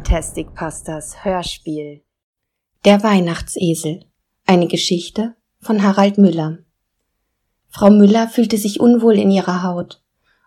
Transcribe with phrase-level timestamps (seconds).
[0.00, 2.02] Fantastic Pastas Hörspiel
[2.86, 4.06] Der Weihnachtsesel
[4.46, 6.60] Eine Geschichte von Harald Müller
[7.68, 10.02] Frau Müller fühlte sich unwohl in ihrer Haut,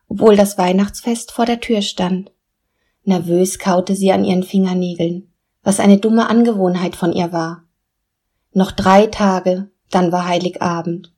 [0.08, 2.32] obwohl das Weihnachtsfest vor der Tür stand.
[3.04, 7.66] Nervös kaute sie an ihren Fingernägeln, was eine dumme Angewohnheit von ihr war.
[8.54, 11.14] Noch drei Tage, dann war Heiligabend.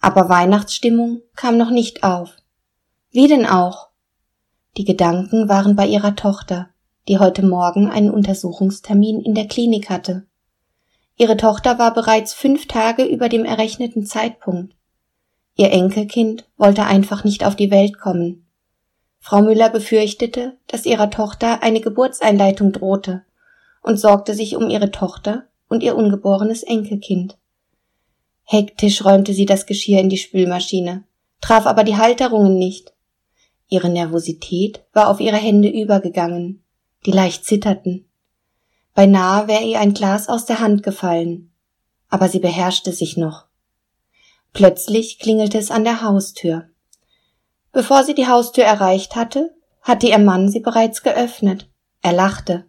[0.00, 2.38] Aber Weihnachtsstimmung kam noch nicht auf.
[3.12, 3.90] Wie denn auch?
[4.76, 6.71] Die Gedanken waren bei ihrer Tochter,
[7.08, 10.24] die heute Morgen einen Untersuchungstermin in der Klinik hatte.
[11.16, 14.74] Ihre Tochter war bereits fünf Tage über dem errechneten Zeitpunkt.
[15.56, 18.46] Ihr Enkelkind wollte einfach nicht auf die Welt kommen.
[19.18, 23.22] Frau Müller befürchtete, dass ihrer Tochter eine Geburtseinleitung drohte
[23.82, 27.36] und sorgte sich um ihre Tochter und ihr ungeborenes Enkelkind.
[28.44, 31.04] Hektisch räumte sie das Geschirr in die Spülmaschine,
[31.40, 32.92] traf aber die Halterungen nicht.
[33.68, 36.61] Ihre Nervosität war auf ihre Hände übergegangen
[37.06, 38.08] die leicht zitterten.
[38.94, 41.52] Beinahe wäre ihr ein Glas aus der Hand gefallen,
[42.08, 43.46] aber sie beherrschte sich noch.
[44.52, 46.68] Plötzlich klingelte es an der Haustür.
[47.72, 51.70] Bevor sie die Haustür erreicht hatte, hatte ihr Mann sie bereits geöffnet.
[52.02, 52.66] Er lachte.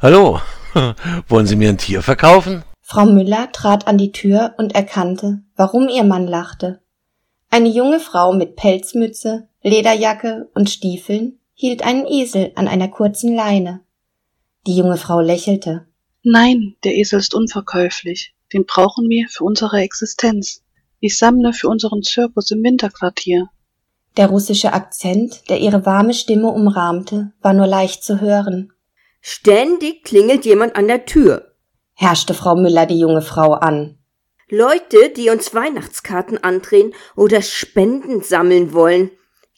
[0.00, 0.40] Hallo,
[1.28, 2.64] wollen Sie mir ein Tier verkaufen?
[2.80, 6.80] Frau Müller trat an die Tür und erkannte, warum ihr Mann lachte.
[7.50, 13.82] Eine junge Frau mit Pelzmütze, Lederjacke und Stiefeln hielt einen Esel an einer kurzen Leine.
[14.66, 15.86] Die junge Frau lächelte.
[16.24, 18.34] Nein, der Esel ist unverkäuflich.
[18.52, 20.64] Den brauchen wir für unsere Existenz.
[20.98, 23.48] Ich sammle für unseren Zirkus im Winterquartier.
[24.16, 28.72] Der russische Akzent, der ihre warme Stimme umrahmte, war nur leicht zu hören.
[29.20, 31.54] Ständig klingelt jemand an der Tür,
[31.94, 33.98] herrschte Frau Müller die junge Frau an.
[34.48, 39.12] Leute, die uns Weihnachtskarten andrehen oder Spenden sammeln wollen.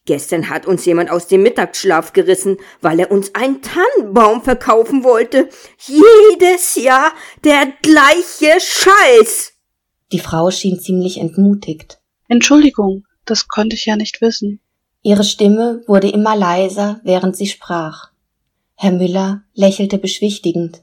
[0.06, 5.48] Gestern hat uns jemand aus dem Mittagsschlaf gerissen, weil er uns einen Tannenbaum verkaufen wollte.
[5.78, 7.12] Jedes Jahr
[7.42, 9.54] der gleiche Scheiß.
[10.12, 12.00] Die Frau schien ziemlich entmutigt.
[12.28, 14.60] Entschuldigung, das konnte ich ja nicht wissen.
[15.02, 18.10] Ihre Stimme wurde immer leiser, während sie sprach.
[18.74, 20.82] Herr Müller lächelte beschwichtigend.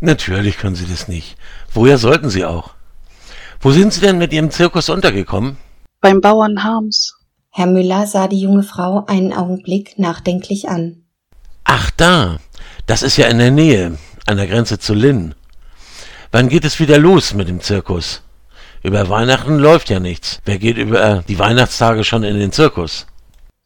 [0.00, 1.36] Natürlich können Sie das nicht.
[1.72, 2.70] Woher sollten Sie auch?
[3.60, 5.58] Wo sind Sie denn mit Ihrem Zirkus untergekommen?
[6.00, 7.19] Beim Bauern Harms.
[7.52, 11.02] Herr Müller sah die junge Frau einen Augenblick nachdenklich an.
[11.64, 12.38] Ach da,
[12.86, 15.34] das ist ja in der Nähe, an der Grenze zu Linn.
[16.30, 18.22] Wann geht es wieder los mit dem Zirkus?
[18.82, 20.40] Über Weihnachten läuft ja nichts.
[20.44, 23.06] Wer geht über die Weihnachtstage schon in den Zirkus?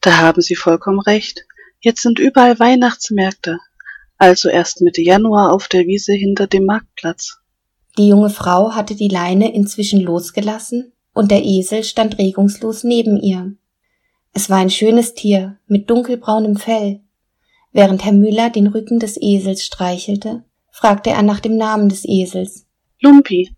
[0.00, 1.44] Da haben Sie vollkommen recht.
[1.80, 3.58] Jetzt sind überall Weihnachtsmärkte.
[4.16, 7.38] Also erst Mitte Januar auf der Wiese hinter dem Marktplatz.
[7.98, 13.52] Die junge Frau hatte die Leine inzwischen losgelassen und der Esel stand regungslos neben ihr.
[14.36, 17.00] Es war ein schönes Tier mit dunkelbraunem Fell.
[17.72, 22.66] Während Herr Müller den Rücken des Esels streichelte, fragte er nach dem Namen des Esels.
[23.00, 23.54] Lumpi.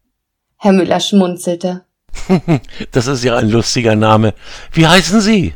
[0.59, 1.87] Herr Müller schmunzelte.
[2.93, 4.35] das ist ja ein lustiger Name.
[4.71, 5.55] Wie heißen Sie?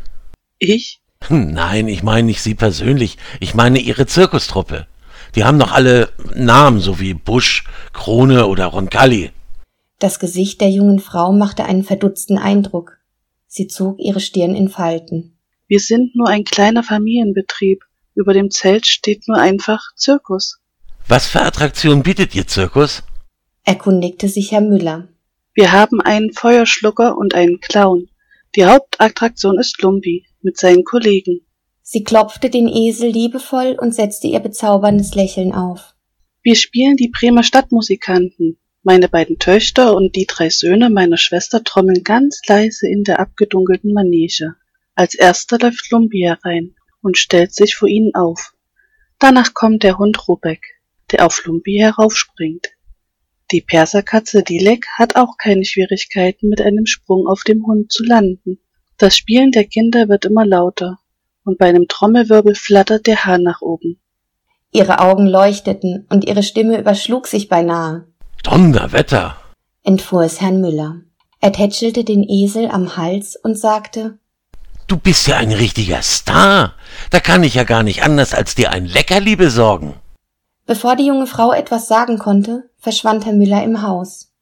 [0.58, 1.02] Ich?
[1.28, 3.18] Nein, ich meine nicht Sie persönlich.
[3.40, 4.86] Ich meine Ihre Zirkustruppe.
[5.34, 9.32] Die haben doch alle Namen, so wie Busch, Krone oder Roncalli.
[9.98, 12.99] Das Gesicht der jungen Frau machte einen verdutzten Eindruck.
[13.52, 15.36] Sie zog ihre Stirn in Falten.
[15.66, 17.82] Wir sind nur ein kleiner Familienbetrieb.
[18.14, 20.60] Über dem Zelt steht nur einfach Zirkus.
[21.08, 23.02] Was für Attraktionen bietet Ihr Zirkus?
[23.64, 25.08] erkundigte sich Herr Müller.
[25.52, 28.08] Wir haben einen Feuerschlucker und einen Clown.
[28.54, 31.40] Die Hauptattraktion ist Lumpi mit seinen Kollegen.
[31.82, 35.96] Sie klopfte den Esel liebevoll und setzte ihr bezauberndes Lächeln auf.
[36.42, 38.58] Wir spielen die Bremer Stadtmusikanten.
[38.82, 43.92] Meine beiden Töchter und die drei Söhne meiner Schwester trommeln ganz leise in der abgedunkelten
[43.92, 44.54] Manege.
[44.94, 48.54] Als erster läuft Lumbi herein und stellt sich vor ihnen auf.
[49.18, 50.62] Danach kommt der Hund Rubek,
[51.10, 52.68] der auf Lumbi heraufspringt.
[53.50, 58.60] Die Perserkatze Dilek hat auch keine Schwierigkeiten, mit einem Sprung auf dem Hund zu landen.
[58.96, 60.98] Das Spielen der Kinder wird immer lauter,
[61.44, 64.00] und bei einem Trommelwirbel flattert der Hahn nach oben.
[64.72, 68.09] Ihre Augen leuchteten und ihre Stimme überschlug sich beinahe.
[68.42, 69.36] Donnerwetter!
[69.82, 70.96] entfuhr es Herrn Müller.
[71.40, 74.18] Er tätschelte den Esel am Hals und sagte
[74.86, 76.74] Du bist ja ein richtiger Star.
[77.10, 79.94] Da kann ich ja gar nicht anders, als dir ein Leckerli besorgen.
[80.66, 84.32] Bevor die junge Frau etwas sagen konnte, verschwand Herr Müller im Haus.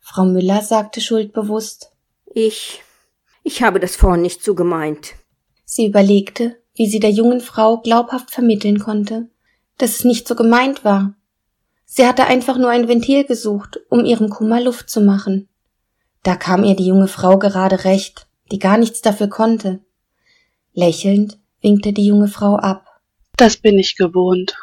[0.00, 1.92] Frau Müller sagte schuldbewusst
[2.32, 2.82] Ich.
[3.42, 5.14] ich habe das vorhin nicht so gemeint.
[5.64, 9.28] Sie überlegte, wie sie der jungen Frau glaubhaft vermitteln konnte,
[9.76, 11.14] dass es nicht so gemeint war
[11.84, 15.48] Sie hatte einfach nur ein Ventil gesucht, um ihrem Kummer Luft zu machen.
[16.22, 19.80] Da kam ihr die junge Frau gerade recht, die gar nichts dafür konnte.
[20.72, 22.86] Lächelnd winkte die junge Frau ab.
[23.36, 24.54] Das bin ich gewohnt.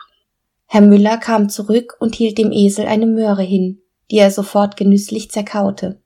[0.65, 5.29] Herr Müller kam zurück und hielt dem Esel eine Möhre hin, die er sofort genüsslich
[5.29, 6.01] zerkaute.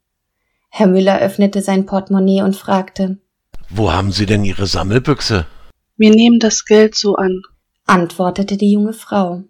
[0.70, 3.18] Herr Müller öffnete sein Portemonnaie und fragte
[3.70, 5.46] Wo haben Sie denn Ihre Sammelbüchse?
[5.98, 7.44] Wir nehmen das Geld so an.
[7.86, 9.44] antwortete die junge Frau.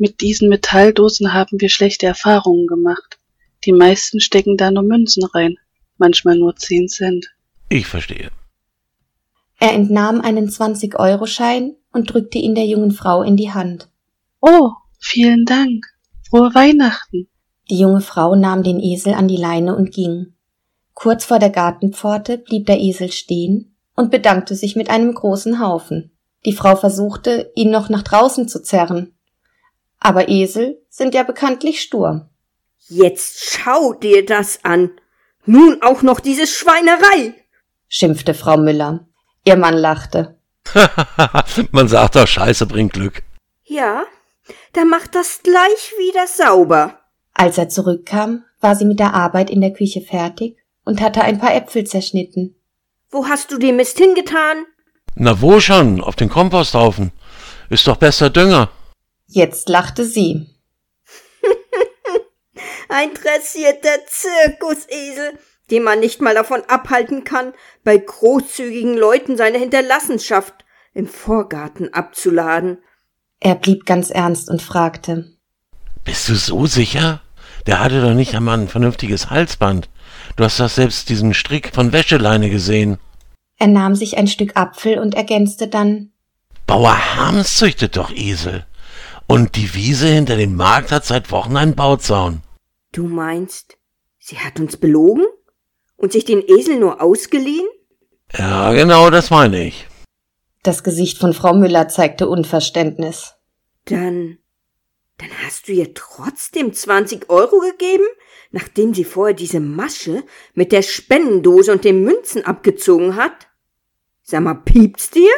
[0.00, 3.18] Mit diesen Metalldosen haben wir schlechte Erfahrungen gemacht.
[3.66, 5.58] Die meisten stecken da nur Münzen rein,
[5.98, 7.26] manchmal nur zehn Cent.
[7.68, 8.30] Ich verstehe.
[9.58, 13.90] Er entnahm einen 20-Euro-Schein und drückte ihn der jungen Frau in die Hand.
[14.40, 15.84] Oh, vielen Dank.
[16.30, 17.28] Frohe Weihnachten.
[17.68, 20.32] Die junge Frau nahm den Esel an die Leine und ging.
[20.94, 26.16] Kurz vor der Gartenpforte blieb der Esel stehen und bedankte sich mit einem großen Haufen.
[26.46, 29.12] Die Frau versuchte, ihn noch nach draußen zu zerren.
[30.00, 32.28] Aber Esel sind ja bekanntlich stur.
[32.88, 34.90] Jetzt schau dir das an.
[35.46, 37.34] Nun auch noch diese Schweinerei.
[37.88, 39.06] schimpfte Frau Müller.
[39.44, 40.38] Ihr Mann lachte.
[41.70, 43.22] Man sagt doch, Scheiße bringt Glück.
[43.64, 44.04] Ja,
[44.72, 46.98] dann mach das gleich wieder sauber.
[47.34, 51.38] Als er zurückkam, war sie mit der Arbeit in der Küche fertig und hatte ein
[51.38, 52.56] paar Äpfel zerschnitten.
[53.10, 54.64] Wo hast du den Mist hingetan?
[55.14, 56.00] Na wo schon?
[56.00, 57.12] Auf den Komposthaufen.
[57.68, 58.70] Ist doch besser Dünger.
[59.32, 60.48] Jetzt lachte sie.
[62.88, 65.38] Ein dressierter Zirkusesel,
[65.70, 67.52] den man nicht mal davon abhalten kann,
[67.84, 72.78] bei großzügigen Leuten seine Hinterlassenschaft im Vorgarten abzuladen.
[73.38, 75.32] Er blieb ganz ernst und fragte.
[76.02, 77.22] Bist du so sicher?
[77.66, 79.88] Der hatte doch nicht einmal ein vernünftiges Halsband.
[80.34, 82.98] Du hast doch selbst diesen Strick von Wäscheleine gesehen.
[83.58, 86.10] Er nahm sich ein Stück Apfel und ergänzte dann.
[86.66, 88.66] Bauer Harms züchtet doch Esel.
[89.30, 92.42] Und die Wiese hinter dem Markt hat seit Wochen einen Bauzaun.
[92.90, 93.78] Du meinst,
[94.18, 95.24] sie hat uns belogen?
[95.94, 97.68] Und sich den Esel nur ausgeliehen?
[98.36, 99.86] Ja, genau das meine ich.
[100.64, 103.36] Das Gesicht von Frau Müller zeigte Unverständnis.
[103.84, 104.38] Dann,
[105.18, 108.08] dann hast du ihr trotzdem 20 Euro gegeben,
[108.50, 110.24] nachdem sie vorher diese Masche
[110.54, 113.46] mit der Spendendose und den Münzen abgezogen hat?
[114.24, 115.30] Sag mal, piept's dir?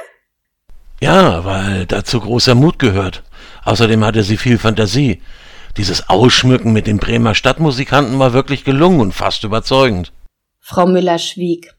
[1.03, 3.23] Ja, weil dazu großer Mut gehört.
[3.64, 5.23] Außerdem hatte sie viel Fantasie.
[5.76, 10.12] Dieses Ausschmücken mit den Bremer Stadtmusikanten war wirklich gelungen und fast überzeugend.
[10.61, 11.75] Frau Müller schwieg.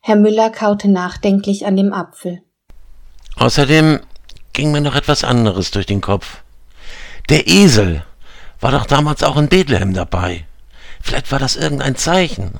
[0.00, 2.42] Herr Müller kaute nachdenklich an dem Apfel.
[3.36, 4.00] Außerdem
[4.52, 6.42] ging mir noch etwas anderes durch den Kopf.
[7.28, 8.04] Der Esel
[8.60, 10.46] war doch damals auch in Bethlehem dabei.
[11.00, 12.58] Vielleicht war das irgendein Zeichen.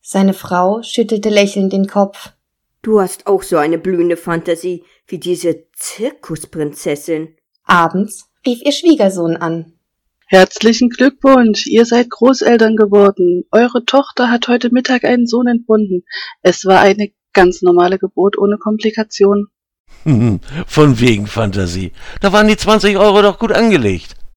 [0.00, 2.32] Seine Frau schüttelte lächelnd den Kopf.
[2.82, 7.36] Du hast auch so eine blühende Fantasie wie diese Zirkusprinzessin.
[7.64, 9.72] Abends rief ihr Schwiegersohn an.
[10.26, 13.44] Herzlichen Glückwunsch, ihr seid Großeltern geworden.
[13.50, 16.04] Eure Tochter hat heute Mittag einen Sohn entbunden.
[16.40, 19.48] Es war eine ganz normale Geburt ohne Komplikation.
[20.66, 21.92] Von wegen Fantasie.
[22.20, 24.16] Da waren die 20 Euro doch gut angelegt.